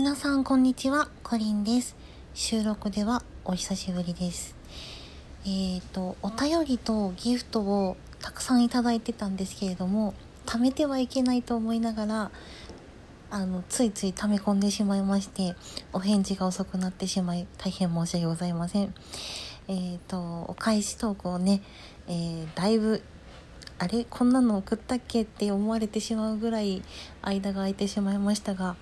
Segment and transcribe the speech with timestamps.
[0.00, 1.94] 皆さんこんにちはコリンです。
[2.32, 4.56] 収録ではお久しぶりです。
[5.44, 10.14] えーとお便りとギフトをたくさんいただいてたんですけれども
[10.46, 12.30] 貯めてはいけないと思いながら
[13.30, 15.54] あのついつい溜め込んでしまいまして
[15.92, 18.94] お返事が遅くなってしまい大変申し訳ございません。
[19.68, 21.60] えーとお返しトークをね、
[22.08, 23.02] えーだいぶ
[23.78, 26.82] あれこんなの送ったっけって思われてしまうぐらい
[27.20, 28.76] 間が空いてしまいましたが、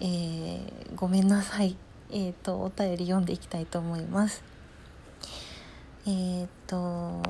[0.00, 1.76] えーごめんなさい。
[2.10, 4.42] えっ、と、お便り読んでいきたいと思います。
[6.06, 7.20] えっ、と、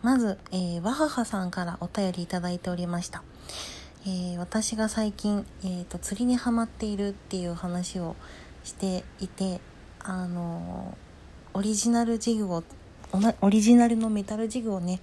[0.00, 3.22] まず、えー、わははさんからお便りいただいておりました。
[4.06, 8.14] えー私が最近、えー、と釣りにはまっているっていう話を
[8.62, 9.60] していて
[9.98, 10.96] あの
[11.52, 12.62] オリジナルジグを
[13.40, 15.00] オリジナルのメタルジグをね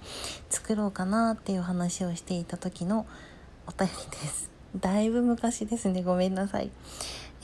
[0.48, 3.06] 作ろうかなっていう話をしていた時の
[3.66, 6.02] お便りですだいぶ昔ですね。
[6.02, 6.70] ごめんなさい。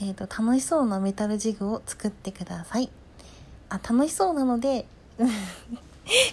[0.01, 2.89] えっ、と楽しそうなメタルジグを作ってください。
[3.69, 4.85] あ楽しそうなので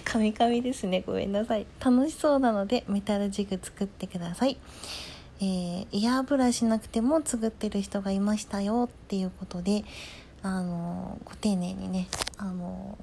[0.04, 1.02] カミカミですね。
[1.06, 1.66] ごめんなさい。
[1.84, 4.58] 楽しそうなのでメタルジグ作ってください。
[5.40, 9.84] えーイヤーブラシなくても作ってる人がいましたよっていうことで
[10.42, 12.98] あのご丁寧にねあの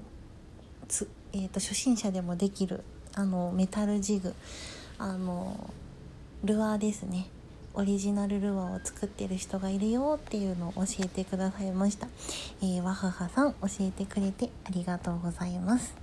[0.87, 2.83] つ、えー、と初心者でもできる
[3.15, 4.33] あのメタルジグ
[4.99, 5.73] あの
[6.43, 7.27] ルアーですね。
[7.77, 12.07] オリジナルルアーを作ってる人がいるよっていうのを教えてくださいました、
[12.59, 15.95] えー、わははさん教えてくれてありがとうございます。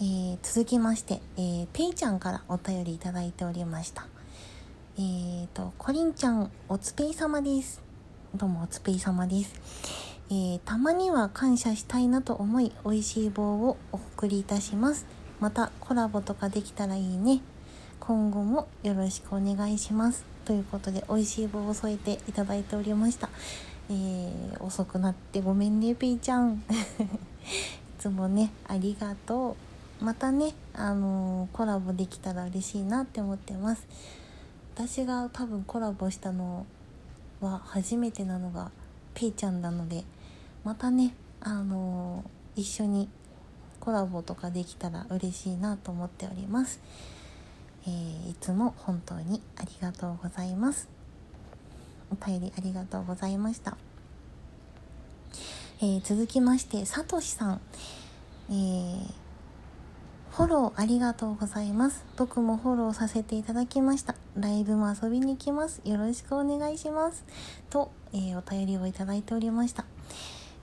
[0.00, 4.06] えー続きまして、えー、ペイちゃんからお便りいただいておりました。
[4.96, 7.82] えーとコリンちゃんおつぺい様です。
[8.34, 9.52] どうもおつぺい様です。
[10.30, 15.04] えーたまには感謝したいなと思い美味しい棒をお送りいたします。
[15.38, 17.42] またコラボとかできたらいいね。
[18.06, 20.24] 今後もよろしくお願いします。
[20.44, 23.28] ということで美味しい棒を添えていただいておりました。
[23.90, 26.62] えー遅くなってごめんねピーちゃん。
[26.70, 26.70] い
[27.98, 29.56] つもねありがと
[30.00, 30.04] う。
[30.04, 33.84] またねあのーコラボできたら嬉しいなって思ってます。
[34.76, 36.64] 私が多分コラボしたの
[37.40, 38.70] は初めてなのが
[39.14, 40.04] ペイちゃんなので
[40.62, 43.08] またねあのー一緒に
[43.80, 46.78] コラボとかできたら嬉しいなと思っております、
[47.86, 50.88] えーいつも本当にありがとうございます
[52.10, 53.76] お便りありがとうございました、
[55.80, 57.60] えー続きましてさとしさん、
[58.50, 59.26] えー
[60.36, 62.04] フォローありがとうございます。
[62.18, 64.14] 僕もフォローさせていただきました。
[64.38, 65.80] ライブも遊びに行きます。
[65.82, 67.24] よろしくお願いします。
[67.70, 69.86] と、えーお便りをいただいておりました。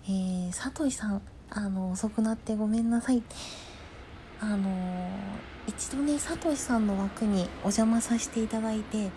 [0.06, 3.24] えー、さとしさん、あの、遅くなってごめんなさい。
[4.44, 9.12] あのー一度ね、さとしさんの枠にお邪魔させていただいて、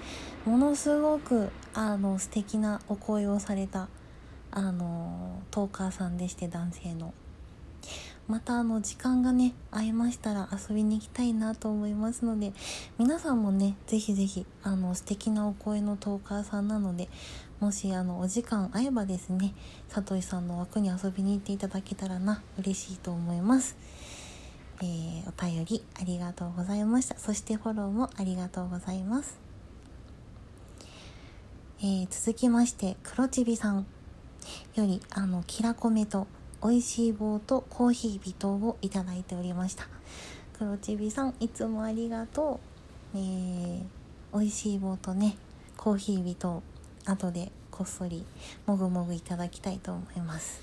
[0.45, 3.89] ものすごく、あの、素敵なお声をされた、
[4.53, 7.13] あのトーカーさんでして、男性の。
[8.29, 12.53] またあの時間がね合いましたら遊びに行きたいなと思いますので
[12.99, 17.09] 皆さんもねぜひぜひあの素敵なお声のトーカーさんなので
[17.61, 19.55] もしあのお時間合えばですね
[19.89, 23.77] さとしさんの枠に遊びに行っていただけたらな嬉しいと思います、
[24.81, 27.19] えーお便りありがとうございました。
[27.19, 29.39] そしてフォローもありがとうございます、
[31.81, 33.87] えー続きまして黒ちびさん。
[34.77, 36.27] よりあのキラコメと
[36.63, 39.89] 美味しい棒とコーヒー微糖をいただいておりました。
[40.59, 42.61] 黒ちびさんいつもありがと
[43.15, 43.83] う、えー、
[44.33, 45.37] 美味しい棒とね
[45.77, 46.63] コーヒー微糖
[47.05, 48.25] 後でこっそり
[48.67, 50.63] もぐもぐいただきたいと思います、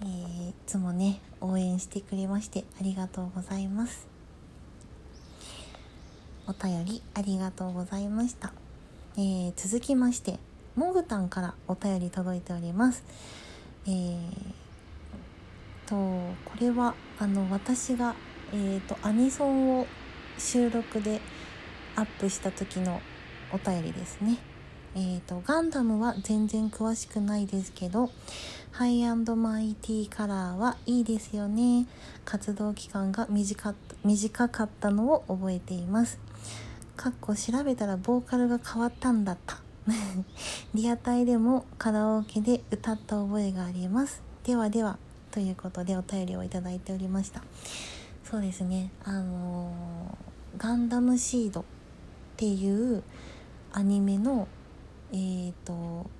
[0.00, 4.06] えーいつもね応援してくれましてありがとうございます。
[6.46, 8.52] お便りありがとうございました、
[9.16, 10.38] えー続きまして
[10.74, 13.04] モグタンからお便り届いております。
[13.86, 14.18] えー
[15.86, 18.14] とこれはあの私が、
[18.52, 19.86] えー、とアニソンを
[20.38, 21.20] 収録で
[21.96, 23.00] アップした時の
[23.52, 24.38] お便りですね。
[24.94, 28.10] えー、とガンダムは全然詳しくないですけど
[28.72, 31.86] ハイマイティカラーはいいですよね。
[32.24, 36.18] 活動期間が短かった短かったのを覚えています。
[36.96, 39.60] かっこ調べたらボーカルが変わったんだった。
[40.74, 44.22] リアタイでもカラオケで歌った覚えがあります。
[44.44, 44.98] ではでは
[45.30, 47.42] ということでお便りをいただいておりました。
[48.24, 48.90] そうですね。
[49.04, 51.64] あのーガンダムシードっ
[52.36, 53.02] ていう
[53.72, 54.46] アニメの
[55.12, 56.10] えー、と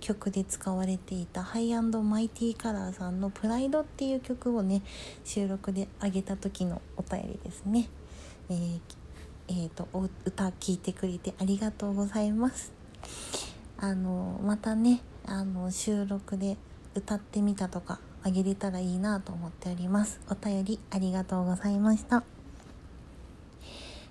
[0.00, 4.82] 曲で使われていたハイマイティカラーさんの「プライド」っていう曲をね
[5.24, 7.88] 収録で上げた時のお便りですね。
[8.48, 8.80] えー
[9.48, 12.72] えーとお歌聴いてくれてありがとうございます。
[13.78, 16.56] あのまたねあの収録で
[16.94, 22.24] 歌ってみたとかあげれたらいいなと思っておりますお便りありがとうございました、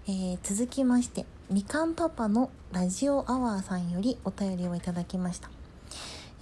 [0.09, 5.49] えー、続きましてみかんパパのラジオアワーさんよりお便りをいただきました。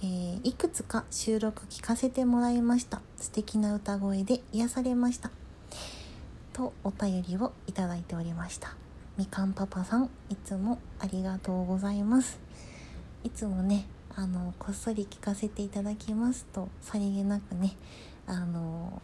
[0.02, 3.00] えー、いくつか収録聞かせてもらいました。
[3.16, 5.32] 素敵な歌声で癒されました。
[6.52, 8.76] とお便りをいただいておりました。
[9.16, 12.38] みかんパパさんいつもありがとうございます。
[13.24, 17.74] いつもねあのこっそり聞かせていただきますとさりげなくね
[18.28, 19.02] あの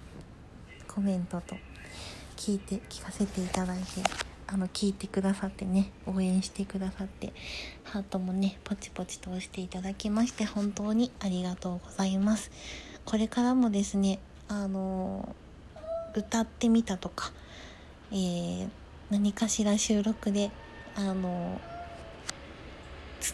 [0.86, 1.56] コメントと
[2.36, 7.32] 聞いて聞かせていただいてあの聞いてくださってね応援してくださって
[7.84, 12.50] ハートもねポチポチと押していただきまして本当にありがとうございます。
[13.06, 14.18] これからもですね
[14.48, 15.34] あの
[16.14, 17.32] 歌ってみたとか、
[18.10, 18.68] えー、
[19.10, 20.50] 何かしら収録で
[20.96, 21.58] あの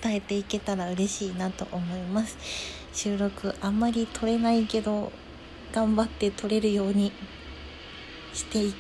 [0.02, 2.38] 伝えていけたら嬉しいなと思います。
[2.92, 5.10] 収録あんまり撮れないけど
[5.72, 7.12] 頑張って撮れるように
[8.32, 8.74] してい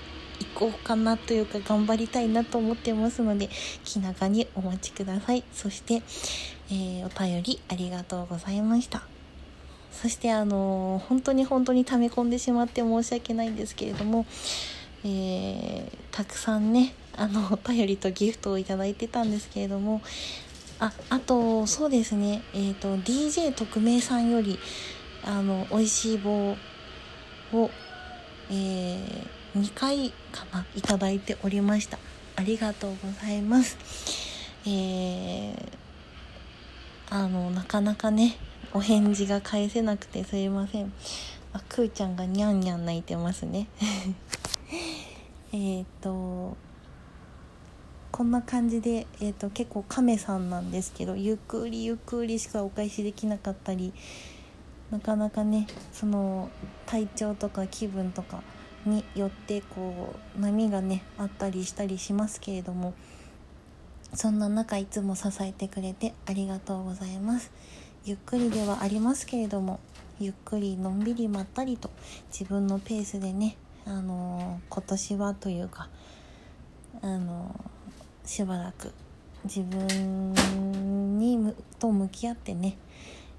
[0.54, 3.48] こうかなというか頑張りたいなと思ってますので
[3.84, 5.44] 気長にお待ちください。
[5.52, 6.02] そして、
[6.70, 9.02] えー、お便りありがとうございました。
[9.92, 14.26] そしてあのー、本当に本当に溜め込んでしまって申し訳ないんですけれども
[15.04, 20.02] えー、たくさんねあのお便りとギフトを頂いてたんですけれども
[20.80, 24.58] ああとそうですねえっ、ー、と DJ 特命さんより
[25.24, 26.56] あの美味しい棒を、
[28.50, 29.26] えー、
[29.58, 31.98] 2回かないただいておりました。
[32.36, 33.76] ありがとうございます。
[34.64, 35.54] えー、
[37.10, 38.36] あのなかなかね
[38.72, 40.92] お返事が返せなくてすいません。
[41.52, 43.66] あくーちゃんがにゃんにゃん泣いてますね。
[45.52, 46.56] えっと
[48.12, 53.92] こんな感じで、えーと、結構亀さんなんですけどゆっくりゆっくりしかお返しできなかったり
[54.90, 56.48] なかなかねその
[56.86, 58.42] 体調とか気分とか
[58.84, 62.94] によってこう波がねあったりしたりしますけれども
[64.14, 67.50] そんな中いつも支えてくれてありがとうございます。
[68.04, 69.80] ゆっくりではありますけれども
[70.18, 71.90] ゆっくりのんびりまったりと
[72.30, 75.88] 自分のペースでねあの今年はというか
[77.02, 77.54] あの
[78.24, 78.92] しばらく
[79.44, 80.32] 自分
[81.18, 82.76] にと向き合ってね、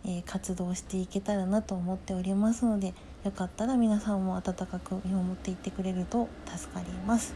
[0.05, 2.93] えー、活動していけたらなと思っておりますので
[3.23, 7.33] よかったら皆さんも温かく見守っていってくれると助かります。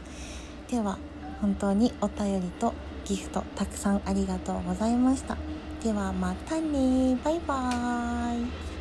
[0.70, 0.98] では
[1.40, 2.72] 本当にお便りと
[3.04, 5.36] ギフトたくさんありがとうございました。
[5.82, 7.16] ではまたね。
[7.22, 8.73] バイバーイ。